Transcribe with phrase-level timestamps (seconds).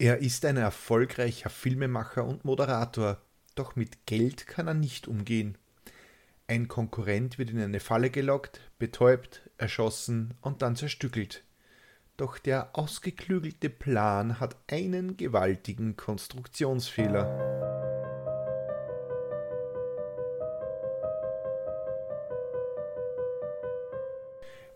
[0.00, 3.20] Er ist ein erfolgreicher Filmemacher und Moderator,
[3.54, 5.58] doch mit Geld kann er nicht umgehen.
[6.46, 11.44] Ein Konkurrent wird in eine Falle gelockt, betäubt, erschossen und dann zerstückelt.
[12.16, 17.69] Doch der ausgeklügelte Plan hat einen gewaltigen Konstruktionsfehler.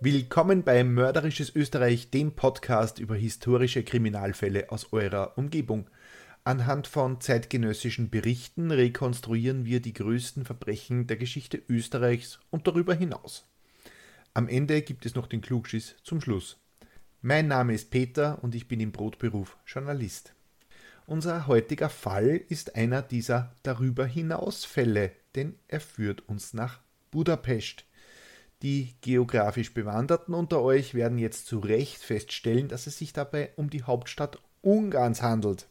[0.05, 5.89] Willkommen bei Mörderisches Österreich, dem Podcast über historische Kriminalfälle aus eurer Umgebung.
[6.45, 13.47] Anhand von zeitgenössischen Berichten rekonstruieren wir die größten Verbrechen der Geschichte Österreichs und darüber hinaus.
[14.35, 16.59] Am Ende gibt es noch den Klugschiss zum Schluss.
[17.23, 20.35] Mein Name ist Peter und ich bin im Brotberuf Journalist.
[21.07, 27.87] Unser heutiger Fall ist einer dieser darüber hinaus Fälle, denn er führt uns nach Budapest.
[28.63, 33.71] Die geografisch Bewanderten unter euch werden jetzt zu Recht feststellen, dass es sich dabei um
[33.71, 35.69] die Hauptstadt Ungarns handelt.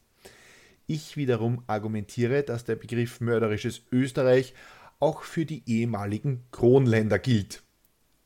[0.86, 4.54] Ich wiederum argumentiere, dass der Begriff mörderisches Österreich
[5.00, 7.64] auch für die ehemaligen Kronländer gilt.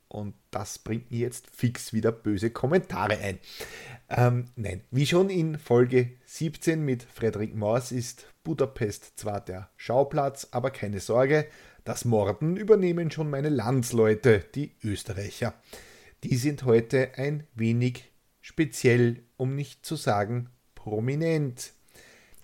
[0.10, 3.40] Und das bringt mir jetzt fix wieder böse Kommentare ein.
[4.10, 10.48] Ähm, nein, wie schon in Folge 17 mit Frederik Mors ist Budapest zwar der Schauplatz,
[10.52, 11.48] aber keine Sorge,
[11.88, 15.54] das Morden übernehmen schon meine Landsleute, die Österreicher.
[16.26, 21.72] Die sind heute ein wenig speziell, um nicht zu sagen prominent.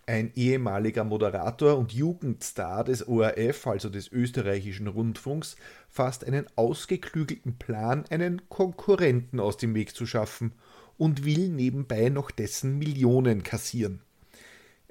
[0.06, 5.58] Ein ehemaliger Moderator und Jugendstar des ORF, also des österreichischen Rundfunks,
[5.90, 10.54] fasst einen ausgeklügelten Plan, einen Konkurrenten aus dem Weg zu schaffen
[10.98, 14.02] und will nebenbei noch dessen Millionen kassieren.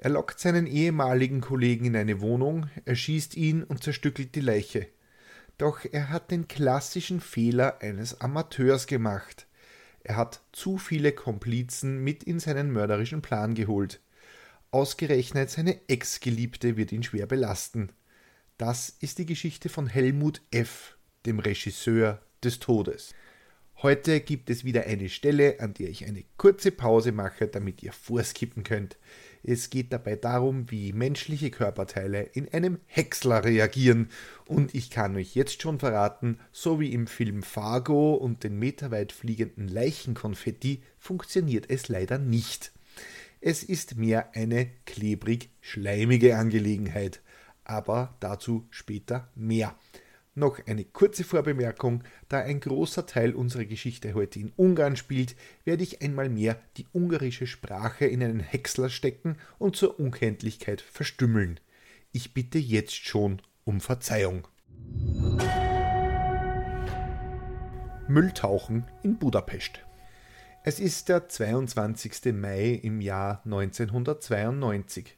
[0.03, 4.89] Er lockt seinen ehemaligen Kollegen in eine Wohnung, erschießt ihn und zerstückelt die Leiche.
[5.57, 9.47] Doch er hat den klassischen Fehler eines Amateurs gemacht.
[10.03, 14.01] Er hat zu viele Komplizen mit in seinen mörderischen Plan geholt.
[14.71, 17.93] Ausgerechnet seine Ex-Geliebte wird ihn schwer belasten.
[18.57, 23.13] Das ist die Geschichte von Helmut F., dem Regisseur des Todes.
[23.81, 27.91] Heute gibt es wieder eine Stelle, an der ich eine kurze Pause mache, damit ihr
[27.91, 28.97] vorskippen könnt.
[29.45, 34.09] Es geht dabei darum, wie menschliche Körperteile in einem Häcksler reagieren.
[34.45, 39.11] Und ich kann euch jetzt schon verraten, so wie im Film Fargo und den meterweit
[39.11, 42.71] fliegenden Leichenkonfetti funktioniert es leider nicht.
[43.41, 47.21] Es ist mehr eine klebrig-schleimige Angelegenheit.
[47.65, 49.75] Aber dazu später mehr.
[50.35, 55.83] Noch eine kurze Vorbemerkung, da ein großer Teil unserer Geschichte heute in Ungarn spielt, werde
[55.83, 61.59] ich einmal mehr die ungarische Sprache in einen Häcksler stecken und zur Unkenntlichkeit verstümmeln.
[62.11, 64.47] Ich bitte jetzt schon um Verzeihung.
[68.07, 69.81] Mülltauchen in Budapest.
[70.63, 72.33] Es ist der 22.
[72.33, 75.15] Mai im Jahr 1992.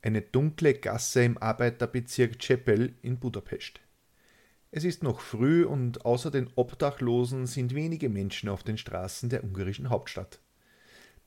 [0.00, 3.80] Eine dunkle Gasse im Arbeiterbezirk Czepel in Budapest.
[4.70, 9.42] Es ist noch früh und außer den Obdachlosen sind wenige Menschen auf den Straßen der
[9.42, 10.40] ungarischen Hauptstadt.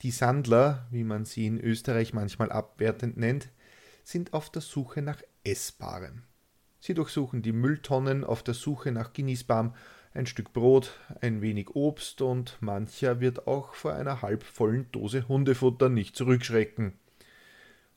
[0.04, 3.50] Die Sandler, wie man sie in Österreich manchmal abwertend nennt,
[4.04, 6.24] sind auf der Suche nach Essbarem.
[6.80, 9.74] Sie durchsuchen die Mülltonnen auf der Suche nach genießbarem,
[10.14, 15.90] ein Stück Brot, ein wenig Obst und mancher wird auch vor einer halbvollen Dose Hundefutter
[15.90, 16.94] nicht zurückschrecken.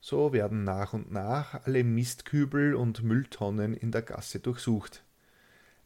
[0.01, 5.03] So werden nach und nach alle Mistkübel und Mülltonnen in der Gasse durchsucht.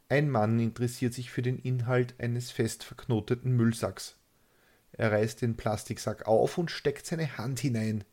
[0.09, 4.15] Ein Mann interessiert sich für den Inhalt eines fest verknoteten Müllsacks.
[4.91, 8.03] Er reißt den Plastiksack auf und steckt seine Hand hinein.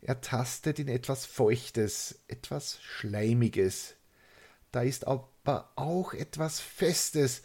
[0.00, 3.94] Er tastet in etwas Feuchtes, etwas Schleimiges.
[4.72, 7.42] Da ist aber auch etwas Festes.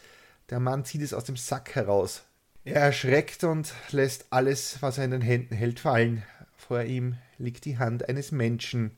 [0.50, 2.24] Der Mann zieht es aus dem Sack heraus.
[2.66, 6.24] Er erschreckt und lässt alles, was er in den Händen hält, fallen.
[6.58, 8.98] Vor ihm liegt die Hand eines Menschen.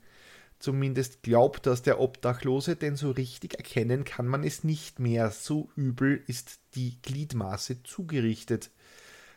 [0.60, 5.32] Zumindest glaubt das der Obdachlose, denn so richtig erkennen kann man es nicht mehr.
[5.32, 8.70] So übel ist die Gliedmaße zugerichtet.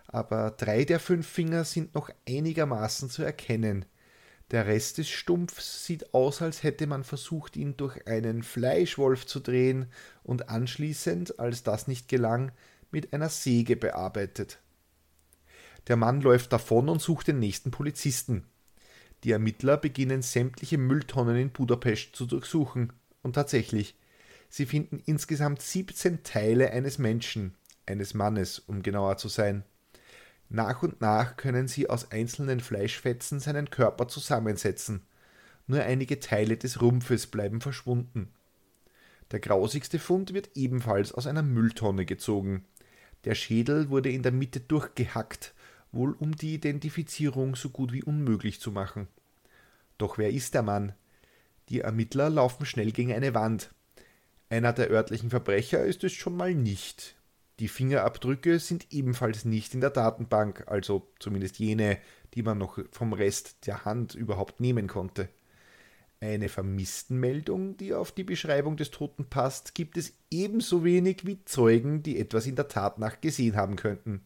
[0.08, 3.84] Aber drei der fünf Finger sind noch einigermaßen zu erkennen.
[4.50, 9.40] Der Rest des Stumpfs sieht aus, als hätte man versucht, ihn durch einen Fleischwolf zu
[9.40, 9.86] drehen
[10.25, 12.52] und anschließend, als das nicht gelang,
[12.90, 14.58] mit einer Säge bearbeitet.
[15.86, 18.44] Der Mann läuft davon und sucht den nächsten Polizisten.
[19.24, 22.92] Die Ermittler beginnen sämtliche Mülltonnen in Budapest zu durchsuchen.
[23.22, 23.96] Und tatsächlich,
[24.48, 27.54] sie finden insgesamt 17 Teile eines Menschen,
[27.86, 29.62] eines Mannes, um genauer zu sein.
[30.48, 35.06] Nach und nach können sie aus einzelnen Fleischfetzen seinen Körper zusammensetzen.
[35.66, 38.28] Nur einige Teile des Rumpfes bleiben verschwunden.
[39.30, 42.64] Der grausigste Fund wird ebenfalls aus einer Mülltonne gezogen.
[43.25, 45.54] Der Schädel wurde in der Mitte durchgehackt
[45.92, 49.08] wohl um die Identifizierung so gut wie unmöglich zu machen.
[49.98, 50.94] Doch wer ist der Mann?
[51.68, 53.72] Die Ermittler laufen schnell gegen eine Wand.
[54.48, 57.16] Einer der örtlichen Verbrecher ist es schon mal nicht.
[57.60, 61.98] Die Fingerabdrücke sind ebenfalls nicht in der Datenbank, also zumindest jene,
[62.34, 65.28] die man noch vom Rest der Hand überhaupt nehmen konnte.
[66.20, 72.02] Eine Vermisstenmeldung, die auf die Beschreibung des Toten passt, gibt es ebenso wenig wie Zeugen,
[72.02, 74.24] die etwas in der Tatnacht gesehen haben könnten.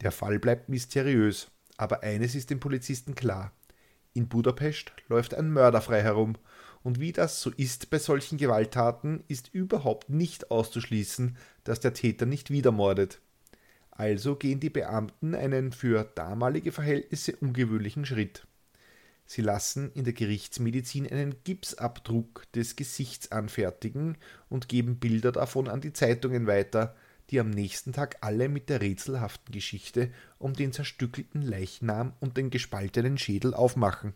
[0.00, 3.52] Der Fall bleibt mysteriös, aber eines ist dem Polizisten klar.
[4.12, 6.36] In Budapest läuft ein Mörder frei herum,
[6.82, 12.26] und wie das so ist bei solchen Gewalttaten, ist überhaupt nicht auszuschließen, dass der Täter
[12.26, 13.20] nicht wieder mordet.
[13.90, 18.46] Also gehen die Beamten einen für damalige Verhältnisse ungewöhnlichen Schritt.
[19.26, 24.18] Sie lassen in der Gerichtsmedizin einen Gipsabdruck des Gesichts anfertigen
[24.50, 26.94] und geben Bilder davon an die Zeitungen weiter,
[27.30, 32.50] die am nächsten Tag alle mit der rätselhaften Geschichte um den zerstückelten Leichnam und den
[32.50, 34.14] gespaltenen Schädel aufmachen.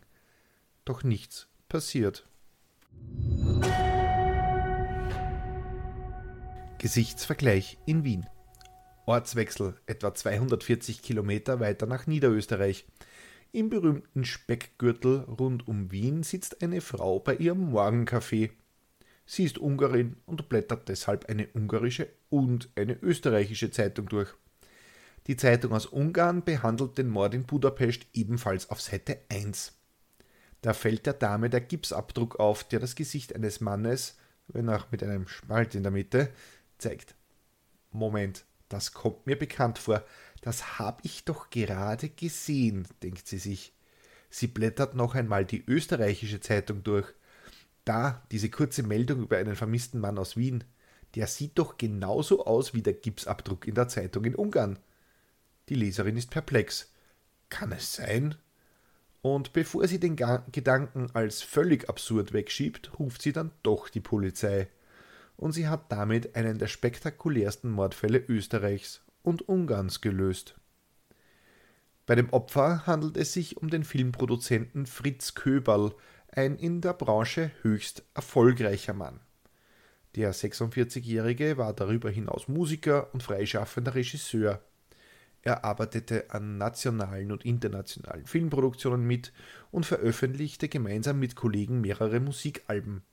[0.85, 2.27] Doch nichts passiert.
[6.77, 8.25] Gesichtsvergleich in Wien.
[9.05, 12.85] Ortswechsel etwa 240 Kilometer weiter nach Niederösterreich.
[13.51, 18.51] Im berühmten Speckgürtel rund um Wien sitzt eine Frau bei ihrem Morgenkaffee.
[19.31, 24.33] Sie ist Ungarin und blättert deshalb eine ungarische und eine österreichische Zeitung durch.
[25.27, 29.73] Die Zeitung aus Ungarn behandelt den Mord in Budapest ebenfalls auf Seite 1.
[30.63, 34.17] Da fällt der Dame der Gipsabdruck auf, der das Gesicht eines Mannes,
[34.47, 36.31] wenn auch mit einem Spalt in der Mitte,
[36.79, 37.13] zeigt.
[37.91, 40.03] Moment, das kommt mir bekannt vor.
[40.41, 43.73] Das habe ich doch gerade gesehen, denkt sie sich.
[44.31, 47.13] Sie blättert noch einmal die österreichische Zeitung durch.
[47.89, 50.63] Da, diese kurze Meldung über einen vermissten Mann aus Wien.
[51.15, 54.77] Der sieht doch genauso aus wie der Gipsabdruck in der Zeitung in Ungarn.
[55.69, 56.93] Die Leserin ist perplex.
[57.49, 58.35] Kann es sein?
[59.23, 64.67] Und bevor sie den Gedanken als völlig absurd wegschiebt, ruft sie dann doch die Polizei.
[65.35, 70.59] Und sie hat damit einen der spektakulärsten Mordfälle Österreichs und Ungarns gelöst.
[72.05, 75.95] Bei dem Opfer handelt es sich um den Filmproduzenten Fritz Köberl,
[76.35, 79.19] ein in der Branche höchst erfolgreicher Mann.
[80.15, 84.61] Der 46-Jährige war darüber hinaus Musiker und freischaffender Regisseur.
[85.41, 89.31] Er arbeitete an nationalen und internationalen Filmproduktionen mit
[89.71, 93.03] und veröffentlichte gemeinsam mit Kollegen mehrere Musikalben.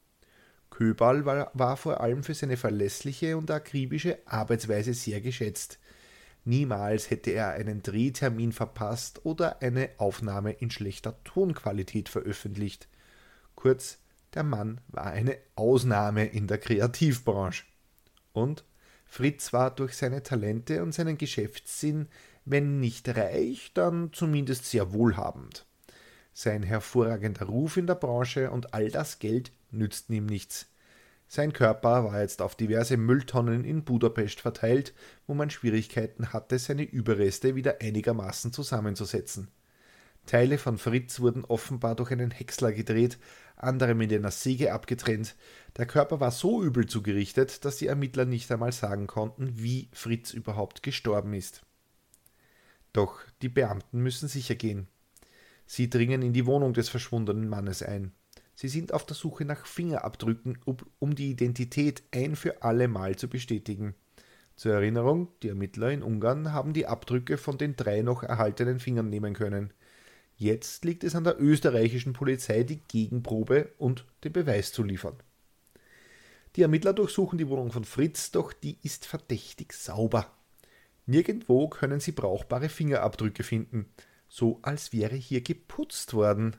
[0.71, 5.79] Köbal war, war vor allem für seine verlässliche und akribische Arbeitsweise sehr geschätzt.
[6.45, 12.89] Niemals hätte er einen Drehtermin verpasst oder eine Aufnahme in schlechter Tonqualität veröffentlicht.
[13.57, 13.99] Kurz,
[14.35, 17.65] der Mann war eine Ausnahme in der Kreativbranche.
[18.33, 18.65] Und
[19.07, 22.09] Fritz war durch seine Talente und seinen Geschäftssinn,
[22.45, 25.67] wenn nicht reich, dann zumindest sehr wohlhabend.
[26.33, 30.67] Sein hervorragender Ruf in der Branche und all das Geld nützten ihm nichts.
[31.29, 34.95] Sein Körper war jetzt auf diverse Mülltonnen in Budapest verteilt,
[35.27, 39.49] wo man Schwierigkeiten hatte, seine Überreste wieder einigermaßen zusammenzusetzen.
[40.27, 43.19] Teile von Fritz wurden offenbar durch einen Häcksler gedreht,
[43.57, 45.35] andere mit einer Säge abgetrennt.
[45.77, 50.33] Der Körper war so übel zugerichtet, dass die Ermittler nicht einmal sagen konnten, wie Fritz
[50.33, 51.63] überhaupt gestorben ist.
[52.93, 54.89] Doch die Beamten müssen sicher gehen.
[55.67, 58.13] Sie dringen in die Wohnung des verschwundenen Mannes ein.
[58.55, 60.59] Sie sind auf der Suche nach Fingerabdrücken,
[60.99, 63.95] um die Identität ein für alle Mal zu bestätigen.
[64.57, 69.11] Zur Erinnerung, die Ermittler in Ungarn haben die Abdrücke von den drei noch erhaltenen Fingern
[69.11, 69.75] nehmen können.
[70.37, 75.17] Jetzt liegt es an der österreichischen Polizei, die Gegenprobe und den Beweis zu liefern.
[76.57, 80.31] Die Ermittler durchsuchen die Wohnung von Fritz, doch die ist verdächtig sauber.
[81.07, 83.87] Nirgendwo können sie brauchbare Fingerabdrücke finden,
[84.29, 86.57] so als wäre hier geputzt worden.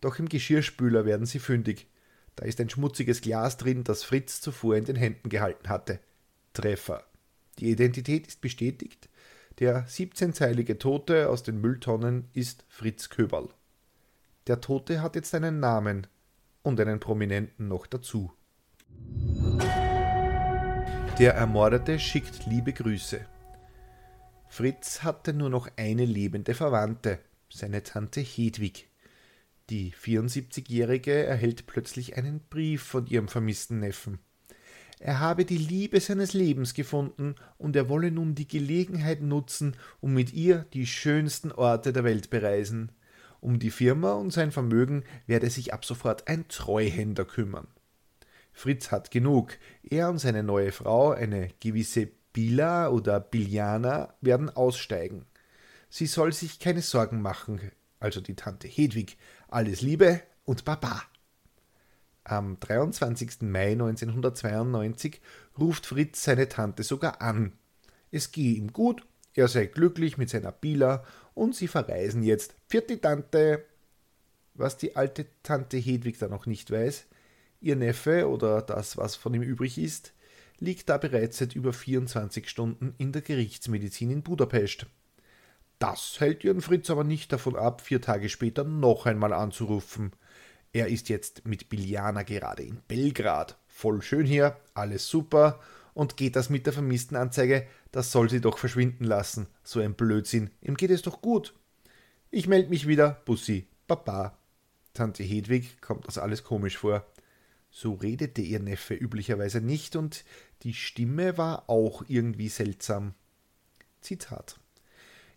[0.00, 1.88] Doch im Geschirrspüler werden sie fündig.
[2.36, 6.00] Da ist ein schmutziges Glas drin, das Fritz zuvor in den Händen gehalten hatte.
[6.52, 7.04] Treffer.
[7.58, 9.08] Die Identität ist bestätigt,
[9.58, 13.48] der 17-zeilige Tote aus den Mülltonnen ist Fritz Köberl.
[14.46, 16.06] Der Tote hat jetzt einen Namen
[16.62, 18.32] und einen Prominenten noch dazu.
[21.18, 23.24] Der Ermordete schickt liebe Grüße.
[24.48, 28.88] Fritz hatte nur noch eine lebende Verwandte, seine Tante Hedwig.
[29.70, 34.18] Die 74-Jährige erhält plötzlich einen Brief von ihrem vermissten Neffen.
[35.00, 40.14] Er habe die Liebe seines Lebens gefunden und er wolle nun die Gelegenheit nutzen, um
[40.14, 42.92] mit ihr die schönsten Orte der Welt bereisen.
[43.40, 47.66] Um die Firma und sein Vermögen werde sich ab sofort ein Treuhänder kümmern.
[48.54, 49.58] Fritz hat genug.
[49.82, 55.26] Er und seine neue Frau, eine gewisse Bila oder Biljana, werden aussteigen.
[55.90, 57.60] Sie soll sich keine Sorgen machen,
[58.00, 59.18] also die Tante Hedwig.
[59.48, 61.02] Alles Liebe und Baba.
[62.24, 63.42] Am 23.
[63.42, 65.20] Mai 1992
[65.58, 67.52] ruft Fritz seine Tante sogar an.
[68.10, 71.04] Es gehe ihm gut, er sei glücklich mit seiner Bila
[71.34, 72.54] und sie verreisen jetzt.
[72.66, 73.64] Vierte Tante!
[74.54, 77.06] Was die alte Tante Hedwig da noch nicht weiß,
[77.60, 80.14] ihr Neffe oder das, was von ihm übrig ist,
[80.60, 84.86] liegt da bereits seit über 24 Stunden in der Gerichtsmedizin in Budapest.
[85.78, 90.12] Das hält ihren Fritz aber nicht davon ab, vier Tage später noch einmal anzurufen.
[90.74, 93.56] Er ist jetzt mit Biljana gerade in Belgrad.
[93.68, 95.60] Voll schön hier, alles super.
[95.94, 99.46] Und geht das mit der vermissten Anzeige, das soll sie doch verschwinden lassen.
[99.62, 100.50] So ein Blödsinn.
[100.60, 101.54] Ihm geht es doch gut.
[102.32, 104.36] Ich melde mich wieder, Bussi, Papa.
[104.94, 107.06] Tante Hedwig kommt das alles komisch vor.
[107.70, 110.24] So redete ihr Neffe üblicherweise nicht und
[110.64, 113.14] die Stimme war auch irgendwie seltsam.
[114.00, 114.58] Zitat.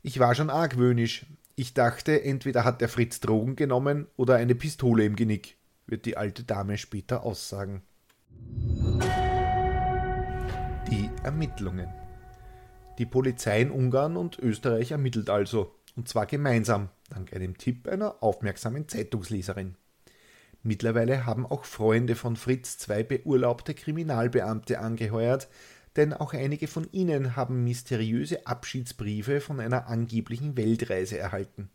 [0.01, 1.27] Ich war schon argwöhnisch.
[1.60, 6.16] Ich dachte, entweder hat der Fritz Drogen genommen oder eine Pistole im Genick, wird die
[6.16, 7.82] alte Dame später aussagen.
[10.92, 11.92] Die Ermittlungen.
[13.00, 18.22] Die Polizei in Ungarn und Österreich ermittelt also, und zwar gemeinsam, dank einem Tipp einer
[18.22, 19.78] aufmerksamen Zeitungsleserin.
[20.62, 25.48] Mittlerweile haben auch Freunde von Fritz zwei beurlaubte Kriminalbeamte angeheuert,
[25.98, 31.70] denn auch einige von ihnen haben mysteriöse Abschiedsbriefe von einer angeblichen Weltreise erhalten.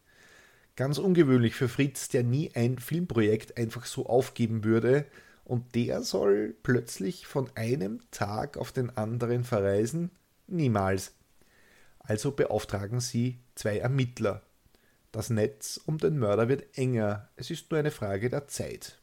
[0.77, 5.05] Ganz ungewöhnlich für Fritz, der nie ein Filmprojekt einfach so aufgeben würde,
[5.45, 10.11] und der soll plötzlich von einem Tag auf den anderen verreisen?
[10.47, 11.13] Niemals.
[11.99, 14.43] Also beauftragen sie zwei Ermittler,
[15.13, 18.99] das Netz um den Mörder wird enger, es ist nur eine Frage der Zeit.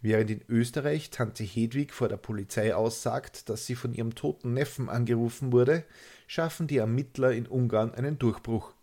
[0.00, 4.88] Während in Österreich Tante Hedwig vor der Polizei aussagt, dass sie von ihrem toten Neffen
[4.88, 5.84] angerufen wurde,
[6.26, 8.74] schaffen die Ermittler in Ungarn einen Durchbruch.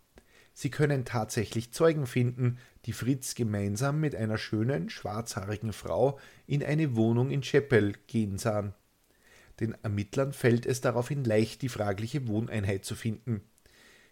[0.52, 6.94] Sie können tatsächlich Zeugen finden, die Fritz gemeinsam mit einer schönen, schwarzhaarigen Frau in eine
[6.94, 8.72] Wohnung in Chapel gehen sahen.
[9.60, 13.42] Den Ermittlern fällt es daraufhin leicht, die fragliche Wohneinheit zu finden.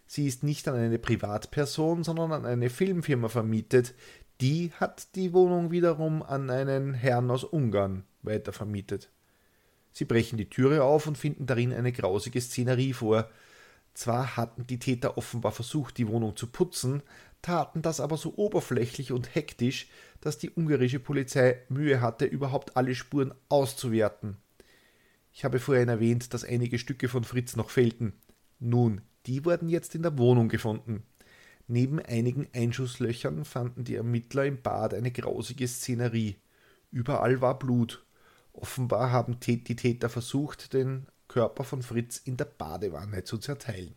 [0.05, 3.93] Sie ist nicht an eine Privatperson, sondern an eine Filmfirma vermietet.
[4.41, 9.09] Die hat die Wohnung wiederum an einen Herrn aus Ungarn weitervermietet.
[9.91, 13.29] Sie brechen die Türe auf und finden darin eine grausige Szenerie vor.
[13.93, 17.03] Zwar hatten die Täter offenbar versucht, die Wohnung zu putzen,
[17.43, 19.87] taten das aber so oberflächlich und hektisch,
[20.19, 24.37] dass die ungarische Polizei Mühe hatte, überhaupt alle Spuren auszuwerten.
[25.31, 28.13] Ich habe vorhin erwähnt, dass einige Stücke von Fritz noch fehlten.
[28.59, 31.03] Nun, die wurden jetzt in der Wohnung gefunden.
[31.67, 36.35] Neben einigen Einschusslöchern fanden die Ermittler im Bad eine grausige Szenerie.
[36.91, 38.05] Überall war Blut.
[38.51, 43.95] Offenbar haben die Täter versucht, den Körper von Fritz in der Badewanne zu zerteilen.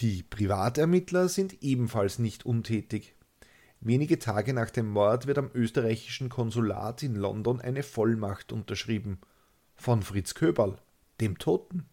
[0.00, 3.14] Die Privatermittler sind ebenfalls nicht untätig.
[3.80, 9.20] Wenige Tage nach dem Mord wird am österreichischen Konsulat in London eine Vollmacht unterschrieben.
[9.76, 10.78] Von Fritz Köberl,
[11.20, 11.86] dem Toten.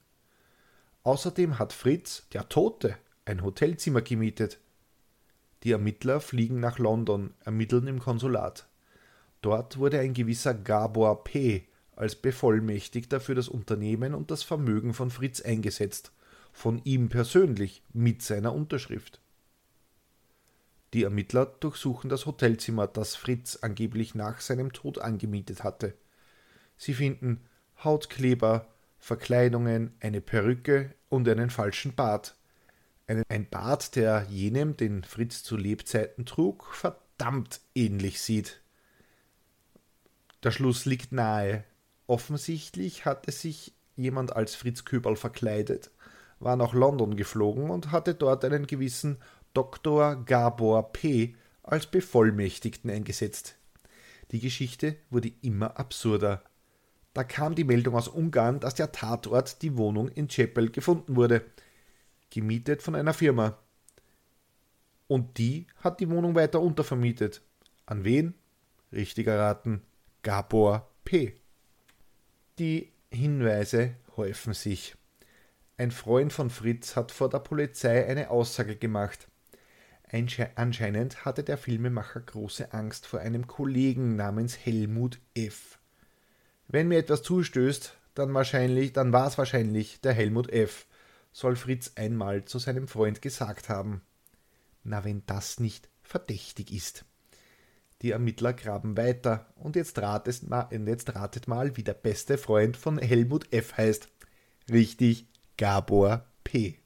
[1.03, 2.95] Außerdem hat Fritz, der Tote,
[3.29, 4.59] ein Hotelzimmer gemietet.
[5.63, 8.67] Die Ermittler fliegen nach London, ermitteln im Konsulat.
[9.41, 11.67] Dort wurde ein gewisser Gabor P.
[11.95, 16.11] als Bevollmächtigter für das Unternehmen und das Vermögen von Fritz eingesetzt,
[16.51, 19.19] von ihm persönlich mit seiner Unterschrift.
[20.93, 25.93] Die Ermittler durchsuchen das Hotelzimmer, das Fritz angeblich nach seinem Tod angemietet hatte.
[26.77, 27.41] Sie finden
[27.83, 28.67] Hautkleber,
[28.97, 32.35] Verkleidungen, eine Perücke und einen falschen Bart.
[33.27, 38.61] Ein Bart, der jenem, den Fritz zu Lebzeiten trug, verdammt ähnlich sieht.
[40.43, 41.63] Der Schluss liegt nahe.
[42.05, 45.89] Offensichtlich hatte sich jemand als Fritz Köberl verkleidet,
[46.39, 49.17] war nach London geflogen und hatte dort einen gewissen
[49.55, 50.23] Dr.
[50.25, 51.35] Gabor P.
[51.63, 53.55] als Bevollmächtigten eingesetzt.
[54.31, 56.43] Die Geschichte wurde immer absurder.
[57.15, 61.43] Da kam die Meldung aus Ungarn, dass der Tatort die Wohnung in Chapel gefunden wurde,
[62.29, 63.57] gemietet von einer Firma.
[65.07, 67.41] Und die hat die Wohnung weiter untervermietet.
[67.85, 68.35] An wen?
[68.91, 69.81] Richtig erraten.
[70.21, 71.35] Gabor P.
[72.59, 74.95] Die Hinweise häufen sich.
[75.77, 79.27] Ein Freund von Fritz hat vor der Polizei eine Aussage gemacht.
[80.55, 85.79] Anscheinend hatte der Filmemacher große Angst vor einem Kollegen namens Helmut F.
[86.67, 90.85] Wenn mir etwas zustößt, dann wahrscheinlich, dann war es wahrscheinlich der Helmut F.,
[91.31, 94.01] soll Fritz einmal zu seinem Freund gesagt haben.
[94.83, 97.05] Na, wenn das nicht verdächtig ist.
[98.01, 102.77] Die Ermittler graben weiter und jetzt, ratet mal, jetzt ratet mal, wie der beste Freund
[102.77, 103.77] von Helmut F.
[103.77, 104.07] heißt.
[104.71, 106.79] Richtig, Gabor P.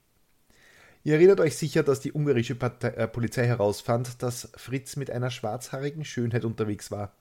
[1.03, 5.29] Ihr erinnert euch sicher, dass die ungarische Partei, äh, Polizei herausfand, dass Fritz mit einer
[5.29, 7.13] schwarzhaarigen Schönheit unterwegs war.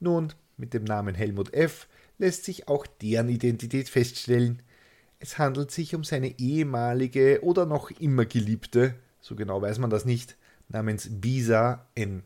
[0.00, 1.86] Nun, mit dem Namen Helmut F.
[2.18, 4.62] lässt sich auch deren Identität feststellen.
[5.20, 10.04] Es handelt sich um seine ehemalige oder noch immer Geliebte, so genau weiß man das
[10.04, 10.36] nicht,
[10.68, 12.22] namens Bisa N.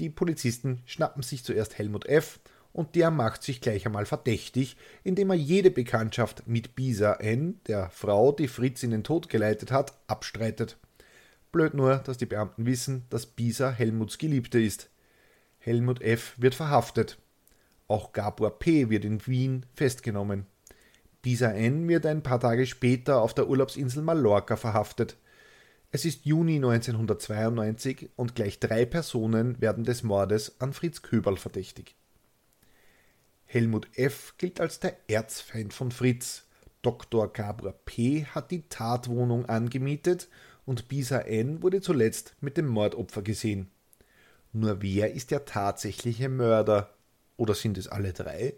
[0.00, 2.40] Die Polizisten schnappen sich zuerst Helmut F.
[2.72, 7.88] und der macht sich gleich einmal verdächtig, indem er jede Bekanntschaft mit Bisa N., der
[7.90, 10.76] Frau, die Fritz in den Tod geleitet hat, abstreitet.
[11.52, 14.90] Blöd nur, dass die Beamten wissen, dass Bisa Helmuts Geliebte ist.
[15.58, 16.34] Helmut F.
[16.36, 17.18] wird verhaftet.
[17.88, 18.90] Auch Gabor P.
[18.90, 20.46] wird in Wien festgenommen.
[21.22, 21.88] Bisa N.
[21.88, 25.16] wird ein paar Tage später auf der Urlaubsinsel Mallorca verhaftet.
[25.90, 31.94] Es ist Juni 1992 und gleich drei Personen werden des Mordes an Fritz Köberl verdächtig.
[33.44, 34.34] Helmut F.
[34.38, 36.44] gilt als der Erzfeind von Fritz.
[36.82, 37.32] Dr.
[37.32, 38.24] Gabor P.
[38.26, 40.28] hat die Tatwohnung angemietet
[40.66, 41.62] und Bisa N.
[41.62, 43.70] wurde zuletzt mit dem Mordopfer gesehen.
[44.52, 46.90] Nur wer ist der tatsächliche Mörder?
[47.36, 48.54] Oder sind es alle drei?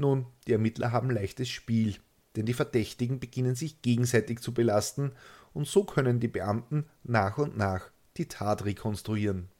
[0.00, 1.96] Nun, die Ermittler haben leichtes Spiel,
[2.34, 5.12] denn die Verdächtigen beginnen sich gegenseitig zu belasten
[5.52, 9.50] und so können die Beamten nach und nach die Tat rekonstruieren.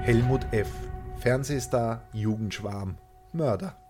[0.00, 0.68] Helmut F.
[1.20, 2.98] Fernsehstar, Jugendschwarm,
[3.32, 3.80] Mörder.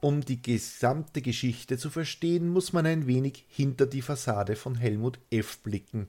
[0.00, 5.18] Um die gesamte Geschichte zu verstehen, muss man ein wenig hinter die Fassade von Helmut
[5.30, 5.58] F.
[5.58, 6.08] blicken.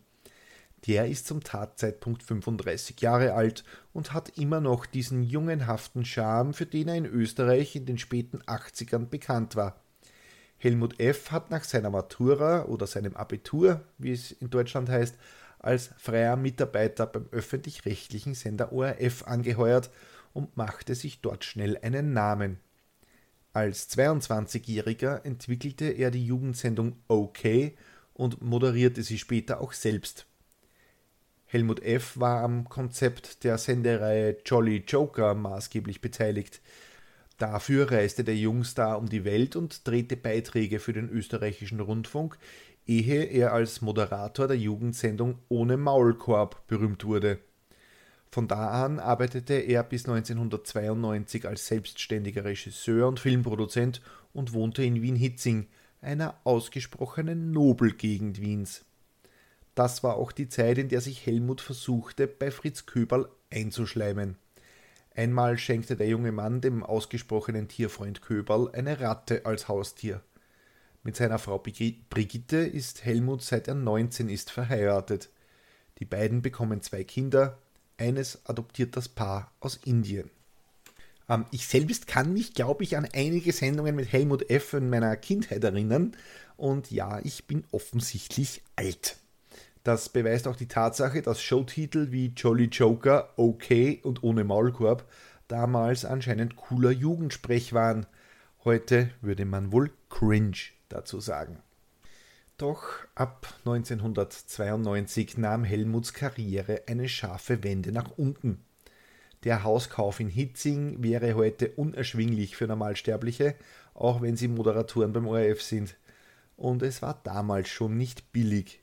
[0.88, 6.66] Der ist zum Tatzeitpunkt 35 Jahre alt und hat immer noch diesen jungenhaften Charme, für
[6.66, 9.80] den er in Österreich in den späten 80ern bekannt war.
[10.58, 11.32] Helmut F.
[11.32, 15.18] hat nach seiner Matura oder seinem Abitur, wie es in Deutschland heißt,
[15.60, 19.92] als freier Mitarbeiter beim öffentlich-rechtlichen Sender ORF angeheuert
[20.34, 22.58] und machte sich dort schnell einen Namen.
[23.54, 27.74] Als 22-Jähriger entwickelte er die Jugendsendung OK
[28.14, 30.26] und moderierte sie später auch selbst.
[31.52, 32.18] Helmut F.
[32.18, 36.62] war am Konzept der Sendereihe Jolly Joker maßgeblich beteiligt.
[37.38, 42.38] Dafür reiste der Jungstar um die Welt und drehte Beiträge für den österreichischen Rundfunk,
[42.88, 47.40] ehe er als Moderator der Jugendsendung Ohne Maulkorb berühmt wurde.
[48.30, 55.02] Von da an arbeitete er bis 1992 als selbstständiger Regisseur und Filmproduzent und wohnte in
[55.02, 55.68] Wien-Hitzing,
[56.00, 58.86] einer ausgesprochenen Nobelgegend Wiens.
[59.76, 64.38] Das war auch die Zeit, in der sich Helmut versuchte, bei Fritz Köberl einzuschleimen.
[65.16, 70.22] Einmal schenkte der junge Mann dem ausgesprochenen Tierfreund Köberl eine Ratte als Haustier.
[71.04, 75.30] Mit seiner Frau Brigitte ist Helmut seit er 19 ist verheiratet.
[76.00, 77.58] Die beiden bekommen zwei Kinder,
[77.98, 80.30] eines adoptiert das Paar aus Indien.
[81.28, 84.74] Ähm, ich selbst kann mich, glaube ich, an einige Sendungen mit Helmut F.
[84.74, 86.16] in meiner Kindheit erinnern.
[86.58, 89.18] Und ja, ich bin offensichtlich alt.
[89.84, 95.10] Das beweist auch die Tatsache, dass Showtitel wie Jolly Joker, OK und Ohne Maulkorb
[95.48, 98.06] damals anscheinend cooler Jugendsprech waren.
[98.64, 100.58] Heute würde man wohl cringe
[100.90, 101.58] dazu sagen.
[102.58, 102.84] Doch
[103.16, 108.64] ab 1992 nahm Helmuts Karriere eine scharfe Wende nach unten.
[109.44, 113.56] Der Hauskauf in Hitzing wäre heute unerschwinglich für Normalsterbliche,
[113.96, 115.96] auch wenn sie Moderatoren beim ORF sind.
[116.56, 118.81] Und es war damals schon nicht billig,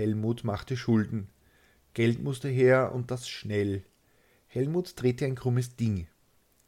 [0.00, 1.28] Helmut machte Schulden.
[1.92, 3.84] Geld musste her und das schnell.
[4.46, 6.06] Helmut drehte ein krummes Ding.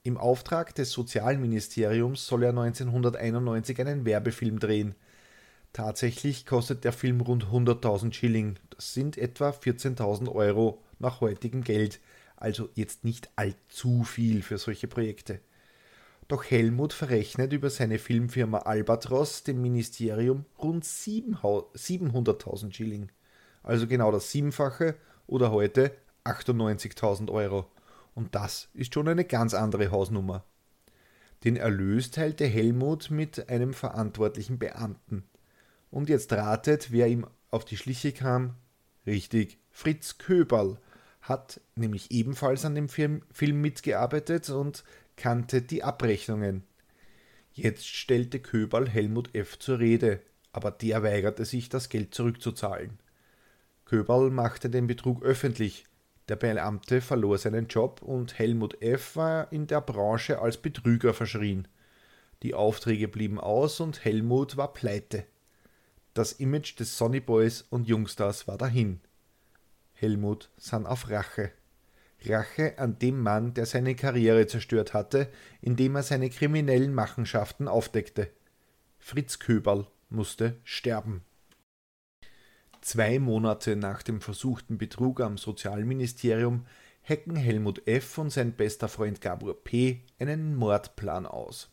[0.03, 4.95] Im Auftrag des Sozialministeriums soll er 1991 einen Werbefilm drehen.
[5.73, 8.59] Tatsächlich kostet der Film rund 100.000 Schilling.
[8.68, 12.01] Das sind etwa 14.000 Euro nach heutigem Geld.
[12.37, 15.40] Also jetzt nicht allzu viel für solche Projekte.
[16.29, 23.09] Doch Helmut verrechnet über seine Filmfirma Albatros dem Ministerium rund 700.000 Schilling
[23.62, 24.94] also genau das Siebenfache
[25.27, 25.92] oder heute
[26.25, 27.66] 98.000 Euro.
[28.14, 30.44] Und das ist schon eine ganz andere Hausnummer.
[31.44, 35.25] Den Erlös teilte Helmut mit einem verantwortlichen Beamten.
[35.90, 38.55] Und jetzt ratet, wer ihm auf die Schliche kam.
[39.07, 40.79] Richtig, Fritz Köberl
[41.20, 44.85] hat nämlich ebenfalls an dem Film, Film mitgearbeitet und
[45.16, 46.64] kannte die Abrechnungen.
[47.53, 49.59] Jetzt stellte Köberl Helmut F.
[49.59, 50.20] zur Rede,
[50.53, 52.98] aber der weigerte sich, das Geld zurückzuzahlen.
[53.92, 55.85] Köberl machte den Betrug öffentlich.
[56.28, 59.16] Der Beamte verlor seinen Job und Helmut F.
[59.16, 61.68] war in der Branche als Betrüger verschrien.
[62.42, 65.26] Die Aufträge blieben aus und Helmut war pleite.
[66.14, 68.98] Das Image des Sonny Boys und Jungstars war dahin.
[69.92, 71.52] Helmut sann auf Rache.
[72.24, 75.28] Rache an dem Mann, der seine Karriere zerstört hatte,
[75.61, 78.31] indem er seine kriminellen Machenschaften aufdeckte.
[78.98, 81.26] Fritz Köberl musste sterben.
[82.83, 86.66] Zwei Monate nach dem versuchten Betrug am Sozialministerium
[87.09, 88.18] hacken Helmut F.
[88.18, 90.01] und sein bester Freund Gabor P.
[90.18, 91.71] einen Mordplan aus.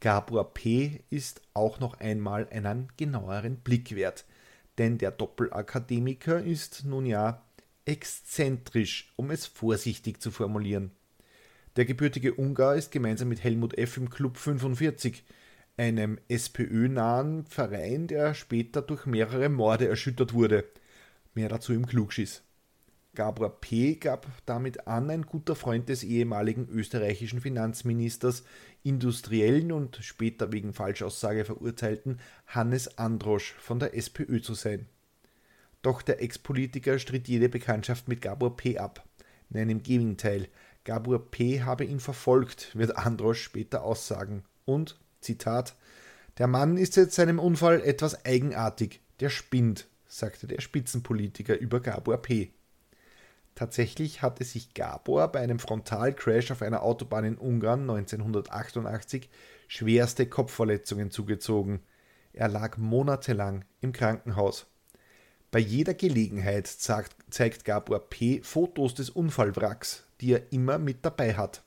[0.00, 1.04] Gabor P.
[1.10, 4.24] ist auch noch einmal einen genaueren Blick wert,
[4.78, 7.44] denn der Doppelakademiker ist nun ja
[7.84, 10.92] exzentrisch, um es vorsichtig zu formulieren.
[11.76, 13.98] Der gebürtige Ungar ist gemeinsam mit Helmut F.
[13.98, 15.24] im Club 45,
[15.76, 20.64] einem SPÖ-nahen Verein, der später durch mehrere Morde erschüttert wurde.
[21.34, 22.42] Mehr dazu im Klugschiss.
[23.14, 23.96] Gabor P.
[23.96, 28.42] gab damit an, ein guter Freund des ehemaligen österreichischen Finanzministers,
[28.82, 34.86] Industriellen und später wegen Falschaussage verurteilten Hannes Androsch von der SPÖ zu sein.
[35.82, 38.78] Doch der Ex-Politiker stritt jede Bekanntschaft mit Gabor P.
[38.78, 39.06] ab.
[39.50, 40.48] Nein, im Gegenteil,
[40.84, 41.60] Gabor P.
[41.60, 44.42] habe ihn verfolgt, wird Androsch später aussagen.
[44.64, 45.74] Und, Zitat,
[46.38, 52.18] der Mann ist seit seinem Unfall etwas eigenartig, der spinnt, sagte der Spitzenpolitiker über Gabor
[52.18, 52.52] P.
[53.54, 59.28] Tatsächlich hatte sich Gabor bei einem Frontalcrash auf einer Autobahn in Ungarn 1988
[59.68, 61.80] schwerste Kopfverletzungen zugezogen.
[62.32, 64.66] Er lag monatelang im Krankenhaus.
[65.50, 68.40] Bei jeder Gelegenheit zeigt Gabor P.
[68.42, 71.62] Fotos des Unfallwracks, die er immer mit dabei hat.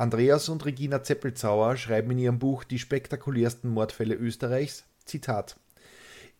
[0.00, 5.58] Andreas und Regina Zeppelzauer schreiben in ihrem Buch Die spektakulärsten Mordfälle Österreichs, Zitat.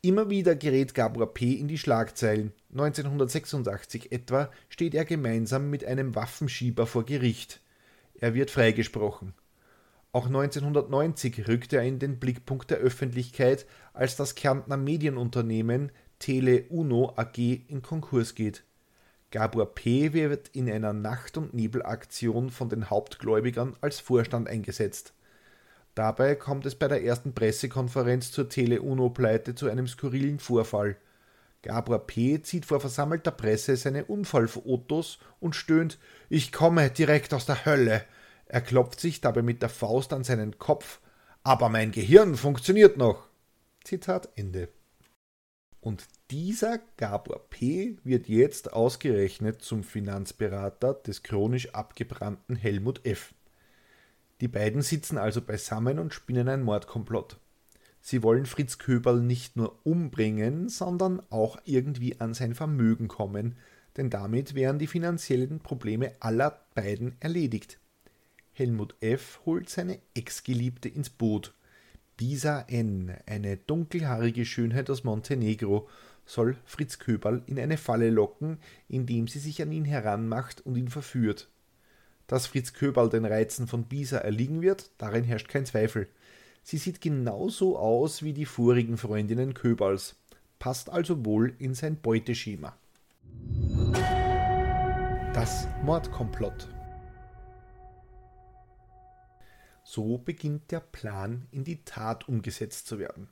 [0.00, 1.54] Immer wieder gerät Gabor P.
[1.54, 2.52] in die Schlagzeilen.
[2.70, 7.60] 1986 etwa steht er gemeinsam mit einem Waffenschieber vor Gericht.
[8.14, 9.34] Er wird freigesprochen.
[10.12, 15.90] Auch 1990 rückte er in den Blickpunkt der Öffentlichkeit, als das Kärntner Medienunternehmen
[16.20, 18.62] Tele Uno AG in Konkurs geht.
[19.30, 20.14] Gabor P.
[20.14, 25.12] wird in einer Nacht- und Nebelaktion von den Hauptgläubigern als Vorstand eingesetzt.
[25.94, 30.96] Dabei kommt es bei der ersten Pressekonferenz zur Tele-Uno-Pleite zu einem skurrilen Vorfall.
[31.62, 32.40] Gabor P.
[32.40, 35.98] zieht vor versammelter Presse seine Unfallfotos und stöhnt:
[36.30, 38.04] Ich komme direkt aus der Hölle.
[38.46, 41.00] Er klopft sich dabei mit der Faust an seinen Kopf.
[41.42, 43.28] Aber mein Gehirn funktioniert noch.
[43.84, 44.68] Zitat Ende.
[45.80, 47.98] Und dieser Gabor P.
[48.02, 53.32] wird jetzt ausgerechnet zum Finanzberater des chronisch abgebrannten Helmut F.
[54.40, 57.38] Die beiden sitzen also beisammen und spinnen ein Mordkomplott.
[58.00, 63.56] Sie wollen Fritz Köberl nicht nur umbringen, sondern auch irgendwie an sein Vermögen kommen,
[63.96, 67.80] denn damit wären die finanziellen Probleme aller beiden erledigt.
[68.52, 69.40] Helmut F.
[69.44, 71.54] holt seine Ex-Geliebte ins Boot
[72.18, 75.88] Bisa N., eine dunkelhaarige Schönheit aus Montenegro,
[76.26, 80.88] soll Fritz Köberl in eine Falle locken, indem sie sich an ihn heranmacht und ihn
[80.88, 81.48] verführt.
[82.26, 86.08] Dass Fritz Köberl den Reizen von Bisa erliegen wird, darin herrscht kein Zweifel.
[86.64, 90.16] Sie sieht genauso aus wie die vorigen Freundinnen Köberls,
[90.58, 92.76] passt also wohl in sein Beuteschema.
[95.32, 96.68] Das Mordkomplott
[99.90, 103.30] So beginnt der Plan in die Tat umgesetzt zu werden.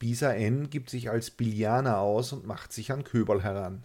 [0.00, 3.84] Bisa N gibt sich als Bilianer aus und macht sich an Köberl heran.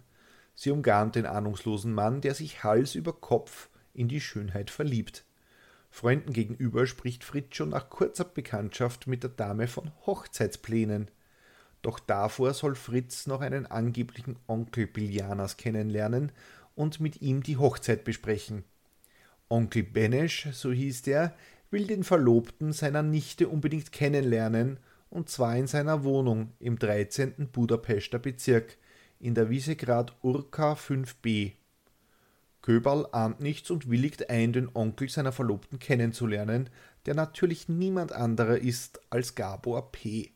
[0.56, 5.24] Sie umgarnt den ahnungslosen Mann, der sich Hals über Kopf in die Schönheit verliebt.
[5.90, 11.12] Freunden gegenüber spricht Fritz schon nach kurzer Bekanntschaft mit der Dame von Hochzeitsplänen.
[11.82, 16.32] Doch davor soll Fritz noch einen angeblichen Onkel Bilianas kennenlernen
[16.74, 18.64] und mit ihm die Hochzeit besprechen.
[19.48, 21.32] Onkel Benesch, so hieß der,
[21.70, 24.78] will den Verlobten seiner Nichte unbedingt kennenlernen,
[25.10, 27.48] und zwar in seiner Wohnung im 13.
[27.50, 28.76] Budapester Bezirk
[29.20, 31.52] in der Wiesegrad Urka 5b.
[32.62, 36.68] Köberl ahnt nichts und willigt ein, den Onkel seiner Verlobten kennenzulernen,
[37.06, 40.32] der natürlich niemand anderer ist als Gabor P.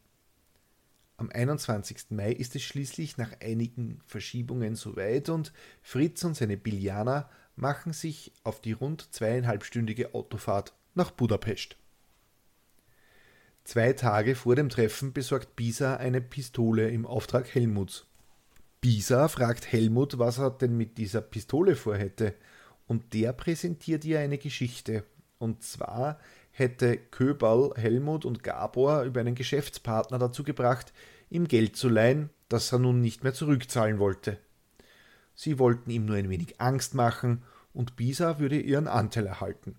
[1.19, 2.07] Am 21.
[2.11, 8.33] Mai ist es schließlich nach einigen Verschiebungen soweit und Fritz und seine Bilianer machen sich
[8.45, 11.77] auf die rund zweieinhalbstündige Autofahrt nach Budapest.
[13.65, 18.07] Zwei Tage vor dem Treffen besorgt Bisa eine Pistole im Auftrag Helmuts.
[18.81, 22.35] Bisa fragt Helmut, was er denn mit dieser Pistole vorhätte,
[22.89, 25.05] und der präsentiert ihr eine Geschichte.
[25.39, 26.19] Und zwar
[26.51, 30.93] hätte Köberl Helmut und Gabor über einen Geschäftspartner dazu gebracht,
[31.31, 34.39] ihm Geld zu leihen, das er nun nicht mehr zurückzahlen wollte.
[35.37, 39.77] Sie wollten ihm nur ein wenig Angst machen, und Bisa würde ihren Anteil erhalten.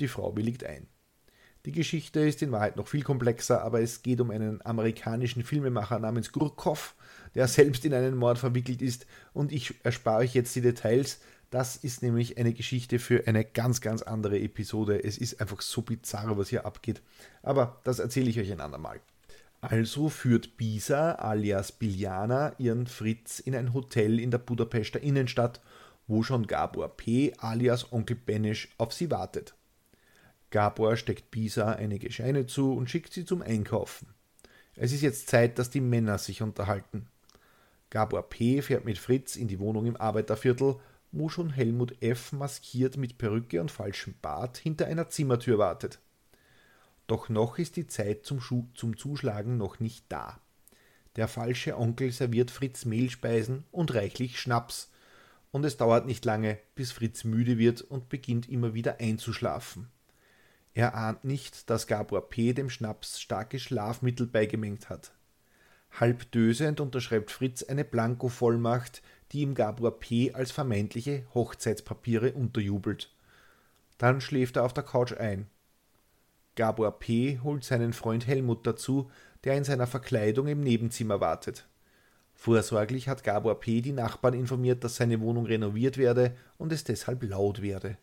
[0.00, 0.86] Die Frau willigt ein.
[1.66, 5.98] Die Geschichte ist in Wahrheit noch viel komplexer, aber es geht um einen amerikanischen Filmemacher
[5.98, 6.94] namens Gurkov,
[7.34, 11.20] der selbst in einen Mord verwickelt ist und ich erspare euch jetzt die Details.
[11.50, 15.04] Das ist nämlich eine Geschichte für eine ganz, ganz andere Episode.
[15.04, 17.02] Es ist einfach so bizarr, was hier abgeht.
[17.42, 19.00] Aber das erzähle ich euch ein andermal.
[19.60, 25.60] Also führt Bisa alias Biljana ihren Fritz in ein Hotel in der Budapester Innenstadt,
[26.06, 27.34] wo schon Gabor P.
[27.38, 29.54] alias Onkel Benesch auf sie wartet.
[30.50, 34.08] Gabor steckt Bisa einige Scheine zu und schickt sie zum Einkaufen.
[34.74, 37.06] Es ist jetzt Zeit, dass die Männer sich unterhalten.
[37.90, 38.62] Gabor P.
[38.62, 40.76] fährt mit Fritz in die Wohnung im Arbeiterviertel,
[41.12, 42.32] wo schon Helmut F.
[42.32, 45.98] maskiert mit Perücke und falschem Bart hinter einer Zimmertür wartet.
[47.06, 50.40] Doch noch ist die Zeit zum, Schuh zum Zuschlagen noch nicht da.
[51.16, 54.90] Der falsche Onkel serviert Fritz Mehlspeisen und reichlich Schnaps,
[55.50, 59.88] und es dauert nicht lange, bis Fritz müde wird und beginnt immer wieder einzuschlafen.
[60.74, 62.52] Er ahnt nicht, dass Gabor P.
[62.52, 65.12] dem Schnaps starke Schlafmittel beigemengt hat.
[65.98, 69.02] Halb dösend unterschreibt Fritz eine Blankovollmacht,
[69.32, 70.32] die ihm Gabor P.
[70.32, 73.12] als vermeintliche Hochzeitspapiere unterjubelt.
[73.98, 75.48] Dann schläft er auf der Couch ein.
[76.54, 77.40] Gabor P.
[77.42, 79.10] holt seinen Freund Helmut dazu,
[79.44, 81.66] der in seiner Verkleidung im Nebenzimmer wartet.
[82.34, 83.80] Vorsorglich hat Gabor P.
[83.82, 87.98] die Nachbarn informiert, dass seine Wohnung renoviert werde und es deshalb laut werde.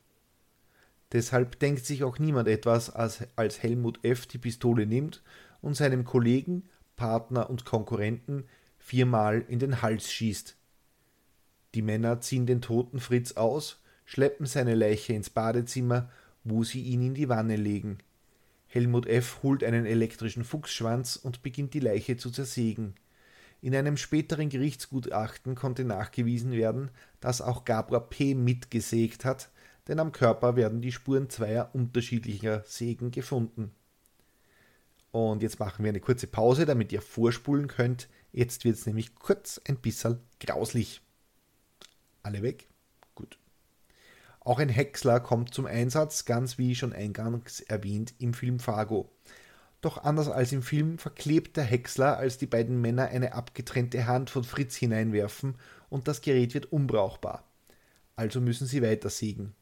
[1.14, 4.26] Deshalb denkt sich auch niemand etwas, als, als Helmut F.
[4.26, 5.24] die Pistole nimmt
[5.62, 8.46] und seinem Kollegen, Partner und Konkurrenten
[8.78, 10.56] viermal in den Hals schießt.
[11.76, 16.10] Die Männer ziehen den toten Fritz aus, schleppen seine Leiche ins Badezimmer,
[16.44, 18.00] wo sie ihn in die Wanne legen.
[18.68, 19.40] Helmut F.
[19.44, 22.96] holt einen elektrischen Fuchsschwanz und beginnt die Leiche zu zersägen.
[23.62, 28.36] In einem späteren Gerichtsgutachten konnte nachgewiesen werden, dass auch Gabor P.
[28.36, 29.50] mitgesägt hat,
[29.88, 33.72] denn am Körper werden die Spuren zweier unterschiedlicher Sägen gefunden.
[35.12, 38.08] Und jetzt machen wir eine kurze Pause, damit ihr vorspulen könnt.
[38.32, 41.02] Jetzt wird es nämlich kurz ein bisschen grauslich.
[42.24, 42.68] Alle weg?
[43.16, 43.40] Gut.
[44.42, 49.10] Auch ein Häcksler kommt zum Einsatz, ganz wie schon eingangs erwähnt im Film Fargo.
[49.82, 54.30] Doch anders als im Film verklebt der Häcksler, als die beiden Männer eine abgetrennte Hand
[54.30, 55.56] von Fritz hineinwerfen
[55.90, 57.44] und das Gerät wird unbrauchbar.
[58.16, 59.54] Also müssen sie weiter sägen.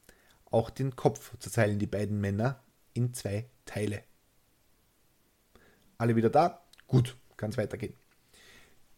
[0.52, 4.04] Auch den Kopf zerteilen die beiden Männer in zwei Teile.
[5.98, 6.62] Alle wieder da?
[6.88, 7.94] Gut, kann es weitergehen.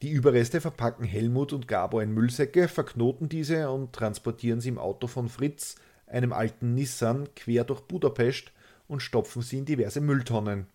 [0.01, 5.07] Die Überreste verpacken Helmut und Gabor in Müllsäcke, verknoten diese und transportieren sie im Auto
[5.07, 8.51] von Fritz, einem alten Nissan, quer durch Budapest
[8.87, 10.67] und stopfen sie in diverse Mülltonnen.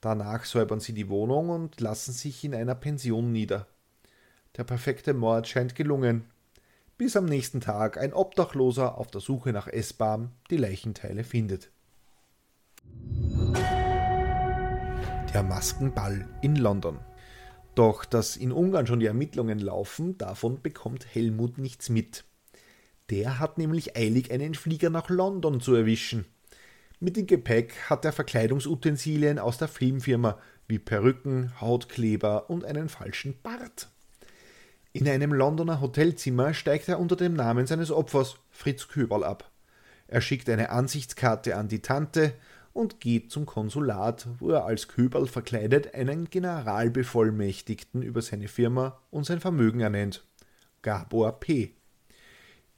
[0.00, 3.66] Danach säubern sie die Wohnung und lassen sich in einer Pension nieder.
[4.56, 6.24] Der perfekte Mord scheint gelungen.
[6.98, 11.70] Bis am nächsten Tag ein Obdachloser auf der Suche nach S-Bahn die Leichenteile findet.
[15.32, 16.98] Der Maskenball in London.
[17.76, 22.24] Doch dass in Ungarn schon die Ermittlungen laufen, davon bekommt Helmut nichts mit.
[23.10, 26.24] Der hat nämlich eilig einen Flieger nach London zu erwischen.
[26.98, 33.40] Mit dem Gepäck hat er Verkleidungsutensilien aus der Filmfirma wie Perücken, Hautkleber und einen falschen
[33.40, 33.88] Bart.
[34.98, 39.48] In einem Londoner Hotelzimmer steigt er unter dem Namen seines Opfers Fritz Köberl ab.
[40.08, 42.32] Er schickt eine Ansichtskarte an die Tante
[42.72, 49.24] und geht zum Konsulat, wo er als Köberl verkleidet einen Generalbevollmächtigten über seine Firma und
[49.24, 50.26] sein Vermögen ernennt.
[50.82, 51.76] Gabor P.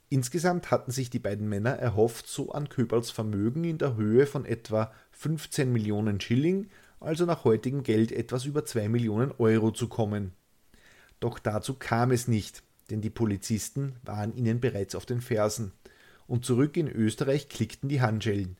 [0.09, 4.45] Insgesamt hatten sich die beiden Männer erhofft, so an Köberls Vermögen in der Höhe von
[4.45, 10.33] etwa 15 Millionen Schilling, also nach heutigem Geld etwas über 2 Millionen Euro zu kommen.
[11.21, 15.71] Doch dazu kam es nicht, denn die Polizisten waren ihnen bereits auf den Fersen.
[16.27, 18.57] Und zurück in Österreich klickten die Handschellen.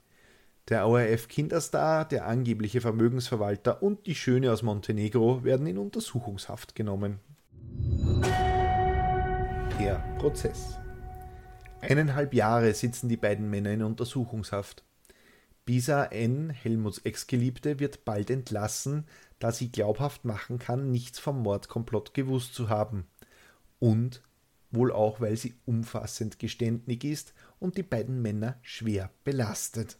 [0.70, 7.20] Der ORF-Kinderstar, der angebliche Vermögensverwalter und die Schöne aus Montenegro werden in Untersuchungshaft genommen.
[9.80, 10.78] Der Prozess.
[11.82, 14.84] Eineinhalb Jahre sitzen die beiden Männer in Untersuchungshaft.
[15.72, 19.06] Bisa N., Helmuts Ex-Geliebte, wird bald entlassen,
[19.40, 23.08] da sie glaubhaft machen kann, nichts vom Mordkomplott gewusst zu haben.
[23.80, 24.22] Und
[24.72, 29.98] wohl auch, weil sie umfassend geständig ist und die beiden Männer schwer belastet.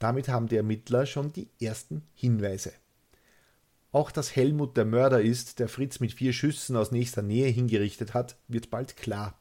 [0.00, 2.72] Damit haben die Ermittler schon die ersten Hinweise.
[3.92, 8.14] Auch dass Helmut der Mörder ist, der Fritz mit vier Schüssen aus nächster Nähe hingerichtet
[8.14, 9.38] hat, wird bald klar.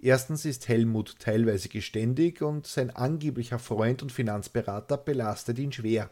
[0.00, 6.10] Erstens ist Helmut teilweise geständig und sein angeblicher Freund und Finanzberater belastet ihn schwer.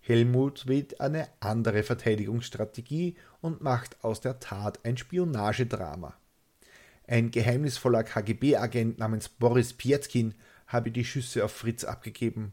[0.00, 6.14] Helmut wählt eine andere Verteidigungsstrategie und macht aus der Tat ein Spionagedrama.
[7.06, 10.34] Ein geheimnisvoller KGB-Agent namens Boris Pietkin
[10.66, 12.52] habe die Schüsse auf Fritz abgegeben.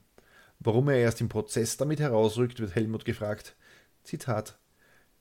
[0.60, 3.56] Warum er erst im Prozess damit herausrückt, wird Helmut gefragt.
[4.04, 4.58] Zitat: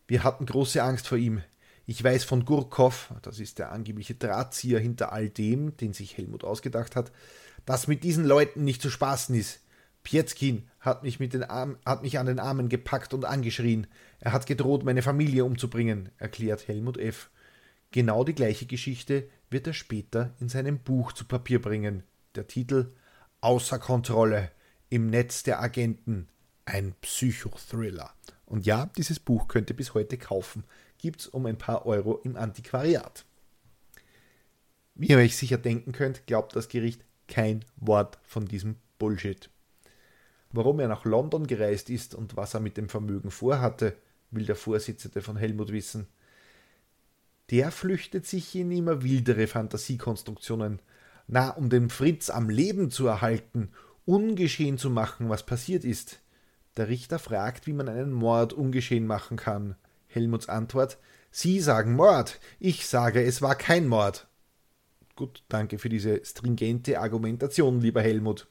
[0.06, 1.42] Wir hatten große Angst vor ihm.
[1.86, 6.44] Ich weiß von Gurkow, das ist der angebliche Drahtzieher hinter all dem, den sich Helmut
[6.44, 7.10] ausgedacht hat,
[7.66, 9.60] dass mit diesen Leuten nicht zu spaßen ist.
[10.02, 13.86] Pietzkin hat mich, mit den Arm, hat mich an den Armen gepackt und angeschrien.
[14.18, 17.30] Er hat gedroht, meine Familie umzubringen, erklärt Helmut F.
[17.90, 22.04] Genau die gleiche Geschichte wird er später in seinem Buch zu Papier bringen.
[22.34, 22.94] Der Titel
[23.40, 24.50] Außer Kontrolle
[24.90, 26.28] im Netz der Agenten.
[26.64, 28.12] Ein Psychothriller.
[28.46, 30.64] Und ja, dieses Buch könnt ihr bis heute kaufen.
[31.00, 33.24] Gibt's um ein paar Euro im Antiquariat.
[34.94, 39.48] Wie ihr euch sicher denken könnt, glaubt das Gericht kein Wort von diesem Bullshit.
[40.52, 43.96] Warum er nach London gereist ist und was er mit dem Vermögen vorhatte,
[44.30, 46.06] will der Vorsitzende von Helmut wissen.
[47.50, 50.82] Der flüchtet sich in immer wildere Fantasiekonstruktionen.
[51.26, 53.70] Na, um den Fritz am Leben zu erhalten,
[54.04, 56.20] ungeschehen zu machen, was passiert ist.
[56.76, 59.76] Der Richter fragt, wie man einen Mord ungeschehen machen kann.
[60.10, 60.98] Helmuts Antwort:
[61.30, 64.26] Sie sagen Mord, ich sage, es war kein Mord.
[65.16, 68.48] Gut, danke für diese stringente Argumentation, lieber Helmut.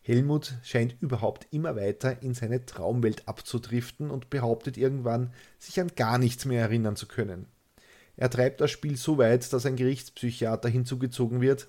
[0.00, 6.16] Helmut scheint überhaupt immer weiter in seine Traumwelt abzudriften und behauptet irgendwann, sich an gar
[6.16, 7.46] nichts mehr erinnern zu können.
[8.16, 11.68] Er treibt das Spiel so weit, dass ein Gerichtspsychiater hinzugezogen wird.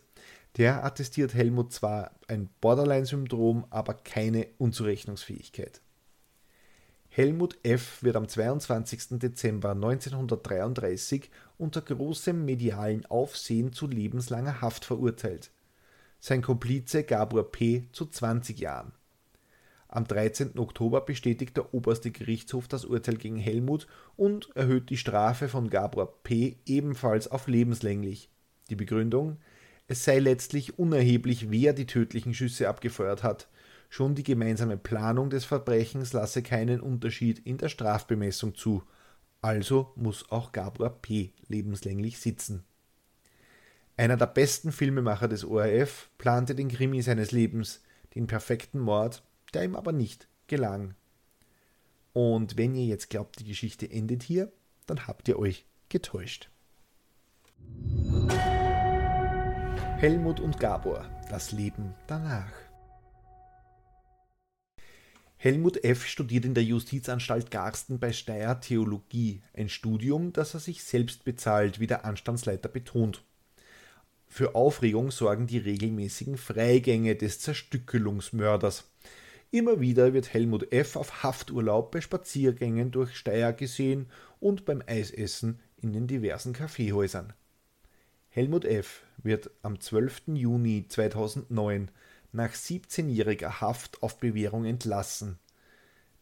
[0.57, 5.81] Der attestiert Helmut zwar ein Borderline-Syndrom, aber keine Unzurechnungsfähigkeit.
[7.19, 8.01] Helmut F.
[8.01, 9.19] wird am 22.
[9.19, 15.51] Dezember 1933 unter großem medialen Aufsehen zu lebenslanger Haft verurteilt
[16.21, 17.87] sein Komplize Gabor P.
[17.91, 18.93] zu 20 Jahren.
[19.89, 20.57] Am 13.
[20.59, 26.23] Oktober bestätigt der oberste Gerichtshof das Urteil gegen Helmut und erhöht die Strafe von Gabor
[26.23, 26.55] P.
[26.65, 28.29] ebenfalls auf lebenslänglich.
[28.69, 29.39] Die Begründung?
[29.89, 33.49] Es sei letztlich unerheblich, wer die tödlichen Schüsse abgefeuert hat.
[33.89, 38.83] Schon die gemeinsame Planung des Verbrechens lasse keinen Unterschied in der Strafbemessung zu.
[39.41, 41.33] Also muss auch Gabor P.
[41.47, 42.63] lebenslänglich sitzen.
[43.97, 47.81] Einer der besten Filmemacher des ORF plante den Krimi seines Lebens,
[48.15, 49.23] den perfekten Mord,
[49.53, 50.93] der ihm aber nicht gelang.
[52.13, 54.51] Und wenn ihr jetzt glaubt, die Geschichte endet hier,
[54.85, 56.49] dann habt ihr euch getäuscht.
[59.97, 62.68] Helmut und Gabor, das Leben danach.
[65.41, 66.05] Helmut F.
[66.05, 71.79] studiert in der Justizanstalt Garsten bei Steyr Theologie, ein Studium, das er sich selbst bezahlt,
[71.79, 73.23] wie der Anstandsleiter betont.
[74.27, 78.91] Für Aufregung sorgen die regelmäßigen Freigänge des Zerstückelungsmörders.
[79.49, 80.97] Immer wieder wird Helmut F.
[80.97, 84.07] auf Hafturlaub bei Spaziergängen durch Steyr gesehen
[84.41, 87.31] und beim Eisessen in den diversen Kaffeehäusern.
[88.27, 89.03] Helmut F.
[89.23, 90.23] wird am 12.
[90.33, 91.91] Juni 2009
[92.31, 95.39] nach 17-jähriger Haft auf Bewährung entlassen.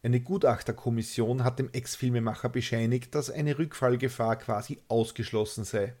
[0.02, 5.94] Eine Gutachterkommission hat dem Ex-Filmemacher bescheinigt, dass eine Rückfallgefahr quasi ausgeschlossen sei.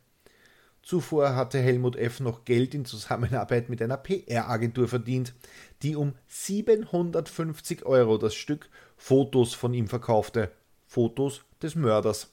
[0.82, 2.20] Zuvor hatte Helmut F.
[2.20, 5.34] noch Geld in Zusammenarbeit mit einer PR-Agentur verdient,
[5.82, 10.52] die um 750 Euro das Stück Fotos von ihm verkaufte.
[10.86, 12.32] Fotos des Mörders.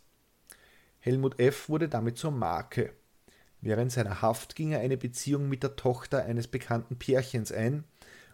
[0.99, 1.67] Helmut F.
[1.67, 2.93] wurde damit zur Marke.
[3.65, 7.83] Während seiner Haft ging er eine Beziehung mit der Tochter eines bekannten Pärchens ein,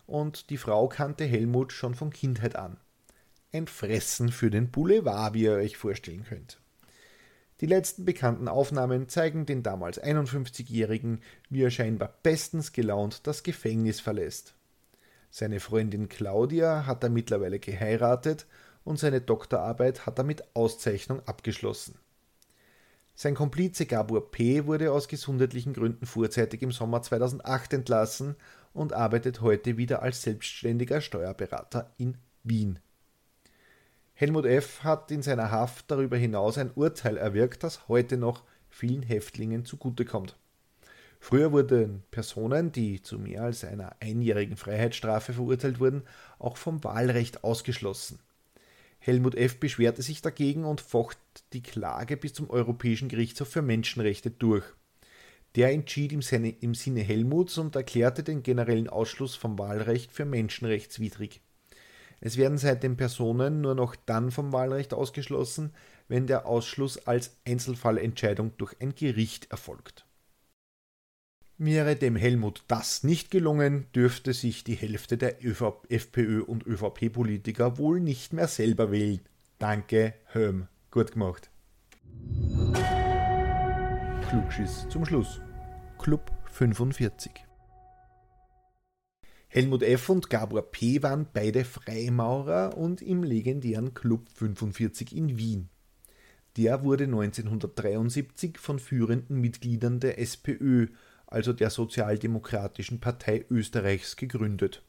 [0.06, 2.76] und die Frau kannte Helmut schon von Kindheit an.
[3.54, 6.60] Ein Fressen für den Boulevard, wie ihr euch vorstellen könnt.
[7.62, 14.02] Die letzten bekannten Aufnahmen zeigen den damals 51-Jährigen, wie er scheinbar bestens gelaunt das Gefängnis
[14.02, 14.54] verlässt.
[15.30, 18.48] Seine Freundin Claudia hat er mittlerweile geheiratet
[18.84, 22.01] und seine Doktorarbeit hat er mit Auszeichnung abgeschlossen.
[23.22, 24.66] Sein Komplize Gabor P.
[24.66, 28.36] wurde aus gesundheitlichen Gründen vorzeitig im Sommer 2008 entlassen
[28.74, 32.80] und arbeitet heute wieder als selbstständiger Steuerberater in Wien.
[34.16, 34.84] Helmut F.
[34.84, 40.36] hat in seiner Haft darüber hinaus ein Urteil erwirkt, das heute noch vielen Häftlingen zugutekommt.
[41.20, 46.06] Früher wurden Personen, die zu mehr als einer einjährigen Freiheitsstrafe verurteilt wurden,
[46.40, 48.18] auch vom Wahlrecht ausgeschlossen.
[49.04, 49.60] Helmut F.
[49.60, 51.18] beschwerte sich dagegen und focht
[51.54, 54.64] die Klage bis zum Europäischen Gerichtshof für Menschenrechte durch.
[55.56, 61.42] Der entschied im Sinne Helmuts und erklärte den generellen Ausschluss vom Wahlrecht für menschenrechtswidrig.
[62.20, 65.74] Es werden seitdem Personen nur noch dann vom Wahlrecht ausgeschlossen,
[66.08, 70.06] wenn der Ausschluss als Einzelfallentscheidung durch ein Gericht erfolgt.
[71.64, 78.00] Wäre dem Helmut das nicht gelungen, dürfte sich die Hälfte der FPÖ und ÖVP-Politiker wohl
[78.00, 79.20] nicht mehr selber wählen.
[79.60, 80.68] Danke, Höm.
[80.90, 81.52] Gut gemacht.
[84.28, 85.40] Klugschiss zum Schluss.
[86.00, 87.32] Club 45
[89.48, 90.10] Helmut F.
[90.10, 91.04] und Gabor P.
[91.04, 95.70] waren beide Freimaurer und im legendären Club 45 in Wien.
[96.58, 100.88] Der wurde 1973 von führenden Mitgliedern der SPÖ,
[101.32, 104.84] also der Sozialdemokratischen Partei Österreichs, gegründet.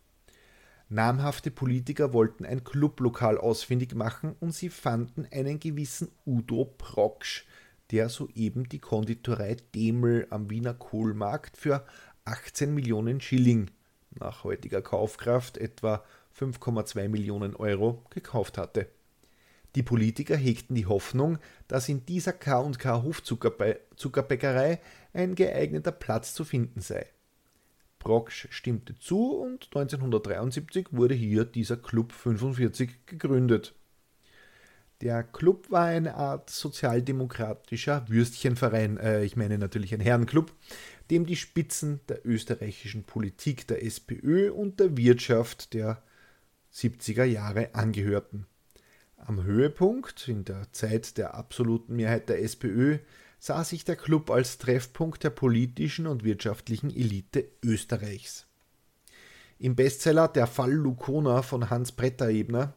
[0.90, 7.44] Namhafte Politiker wollten ein Clublokal ausfindig machen und sie fanden einen gewissen Udo Proksch,
[7.90, 11.86] der soeben die Konditorei Demel am Wiener Kohlmarkt für
[12.26, 13.70] 18 Millionen Schilling,
[14.10, 16.04] nach heutiger Kaufkraft etwa
[16.38, 18.88] 5,2 Millionen Euro, gekauft hatte.
[19.74, 21.38] Die Politiker hegten die Hoffnung,
[21.68, 24.80] dass in dieser K&K Hofzuckerbäckerei
[25.12, 27.06] ein geeigneter Platz zu finden sei.
[27.98, 33.74] Proksch stimmte zu und 1973 wurde hier dieser Club 45 gegründet.
[35.02, 40.52] Der Club war eine Art sozialdemokratischer Würstchenverein, äh, ich meine natürlich ein Herrenclub,
[41.10, 46.02] dem die Spitzen der österreichischen Politik, der SPÖ und der Wirtschaft der
[46.72, 48.46] 70er Jahre angehörten.
[49.16, 52.98] Am Höhepunkt, in der Zeit der absoluten Mehrheit der SPÖ,
[53.44, 58.46] sah sich der Club als Treffpunkt der politischen und wirtschaftlichen Elite Österreichs.
[59.58, 62.74] Im Bestseller Der Fall Lukona von Hans Bretterebner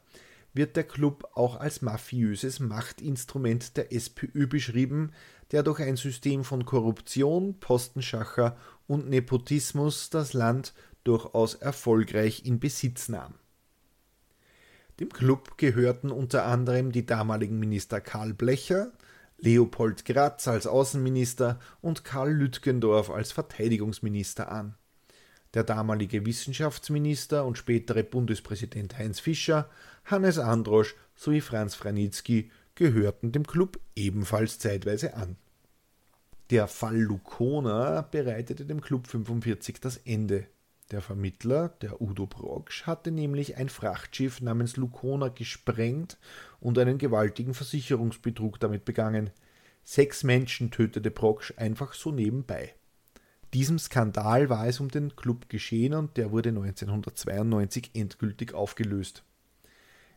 [0.55, 5.11] wird der Club auch als mafiöses Machtinstrument der SPÖ beschrieben,
[5.51, 8.57] der durch ein System von Korruption, Postenschacher
[8.87, 13.35] und Nepotismus das Land durchaus erfolgreich in Besitz nahm.
[14.99, 18.91] Dem Club gehörten unter anderem die damaligen Minister Karl Blecher,
[19.37, 24.75] Leopold Gratz als Außenminister und Karl Lütgendorf als Verteidigungsminister an.
[25.53, 29.69] Der damalige Wissenschaftsminister und spätere Bundespräsident Heinz Fischer,
[30.05, 35.37] Hannes Androsch sowie Franz Franitzky gehörten dem Club ebenfalls zeitweise an.
[36.49, 40.47] Der Fall Lukona bereitete dem Club 45 das Ende.
[40.91, 46.19] Der Vermittler, der Udo Proksch, hatte nämlich ein Frachtschiff namens Lukona gesprengt
[46.59, 49.31] und einen gewaltigen Versicherungsbetrug damit begangen.
[49.83, 52.75] Sechs Menschen tötete Proksch einfach so nebenbei.
[53.53, 59.23] Diesem Skandal war es um den Club geschehen und der wurde 1992 endgültig aufgelöst.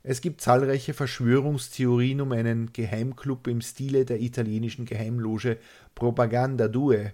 [0.02, 5.58] Es gibt zahlreiche Verschwörungstheorien um einen Geheimclub im Stile der italienischen Geheimloge
[5.94, 7.12] Propaganda Due,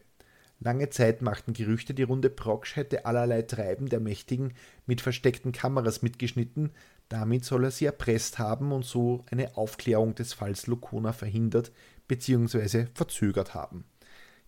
[0.65, 4.55] Lange Zeit machten Gerüchte die Runde, Proksch hätte allerlei Treiben der Mächtigen
[4.87, 6.73] mit versteckten Kameras mitgeschnitten,
[7.11, 11.71] damit soll er sie erpresst haben und so eine Aufklärung des Falls Lukona verhindert
[12.09, 12.87] bzw.
[12.95, 13.85] verzögert haben.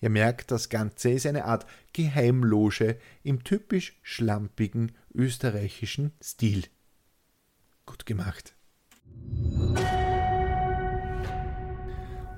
[0.01, 6.65] Ihr merkt, das Ganze ist eine Art Geheimloge im typisch schlampigen österreichischen Stil.
[7.85, 8.55] Gut gemacht.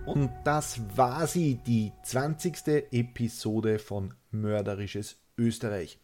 [0.08, 2.92] Und das war sie, die 20.
[2.92, 5.98] Episode von Mörderisches Österreich.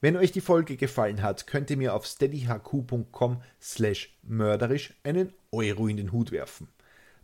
[0.00, 5.86] Wenn euch die Folge gefallen hat, könnt ihr mir auf steadyhq.com slash mörderisch einen Euro
[5.86, 6.68] in den Hut werfen.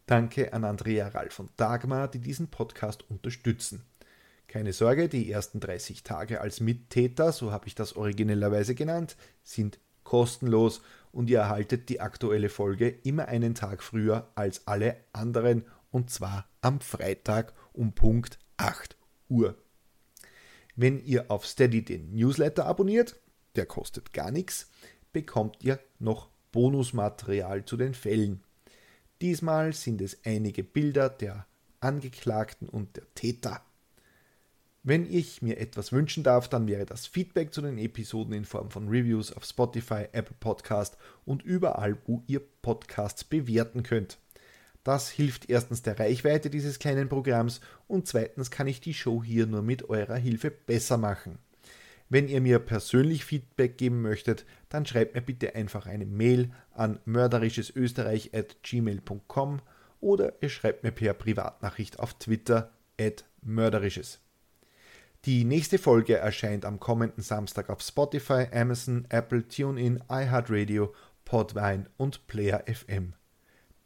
[0.04, 3.80] Danke an Andrea Ralf und Dagmar, die diesen Podcast unterstützen.
[4.48, 9.78] Keine Sorge, die ersten 30 Tage als Mittäter, so habe ich das originellerweise genannt, sind
[10.04, 15.64] kostenlos und ihr erhaltet die aktuelle Folge immer einen Tag früher als alle anderen
[15.98, 18.96] und zwar am Freitag um Punkt 8
[19.28, 19.56] Uhr.
[20.76, 23.16] Wenn ihr auf Steady den Newsletter abonniert,
[23.56, 24.70] der kostet gar nichts,
[25.12, 28.44] bekommt ihr noch Bonusmaterial zu den Fällen.
[29.20, 31.46] Diesmal sind es einige Bilder der
[31.80, 33.60] Angeklagten und der Täter.
[34.84, 38.70] Wenn ich mir etwas wünschen darf, dann wäre das Feedback zu den Episoden in Form
[38.70, 44.18] von Reviews auf Spotify, Apple Podcast und überall, wo ihr Podcasts bewerten könnt.
[44.84, 49.46] Das hilft erstens der Reichweite dieses kleinen Programms und zweitens kann ich die Show hier
[49.46, 51.38] nur mit eurer Hilfe besser machen.
[52.08, 56.98] Wenn ihr mir persönlich Feedback geben möchtet, dann schreibt mir bitte einfach eine Mail an
[57.04, 59.60] mörderischesösterreich.gmail.com
[60.00, 64.20] oder ihr schreibt mir per Privatnachricht auf Twitter at mörderisches.
[65.24, 72.26] Die nächste Folge erscheint am kommenden Samstag auf Spotify, Amazon, Apple, TuneIn, iHeartRadio, Podvine und
[72.28, 73.14] Player FM.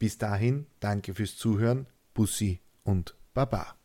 [0.02, 3.76] Bis dahin, danke fürs Zuhören, Bussi und Baba.